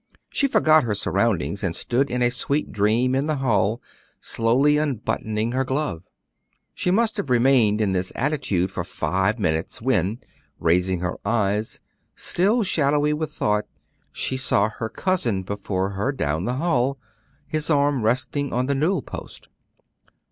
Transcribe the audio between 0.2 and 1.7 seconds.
She forgot her surroundings